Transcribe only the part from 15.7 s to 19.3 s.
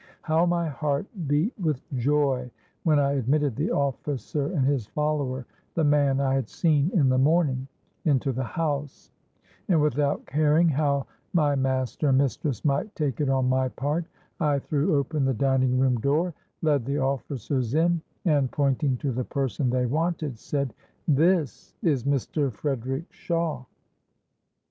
room door, led the officers in, and, pointing to the